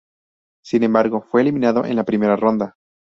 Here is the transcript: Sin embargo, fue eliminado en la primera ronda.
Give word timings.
Sin 0.65 0.81
embargo, 0.81 1.21
fue 1.21 1.41
eliminado 1.41 1.85
en 1.85 1.95
la 1.95 2.05
primera 2.05 2.35
ronda. 2.35 2.73